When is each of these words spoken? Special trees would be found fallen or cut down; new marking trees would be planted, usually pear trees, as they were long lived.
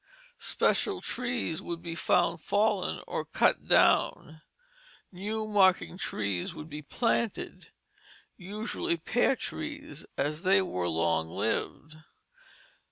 Special 0.39 0.99
trees 0.99 1.61
would 1.61 1.83
be 1.83 1.93
found 1.93 2.41
fallen 2.41 3.03
or 3.05 3.23
cut 3.23 3.67
down; 3.67 4.41
new 5.11 5.45
marking 5.47 5.95
trees 5.95 6.55
would 6.55 6.67
be 6.71 6.81
planted, 6.81 7.67
usually 8.35 8.97
pear 8.97 9.35
trees, 9.35 10.07
as 10.17 10.41
they 10.41 10.59
were 10.59 10.89
long 10.89 11.29
lived. 11.29 11.97